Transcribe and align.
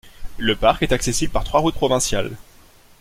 Le 0.39 0.55
parc 0.55 0.81
est 0.81 0.93
accessible 0.93 1.31
par 1.31 1.43
trois 1.43 1.59
routes 1.59 1.75
provinciales. 1.75 2.35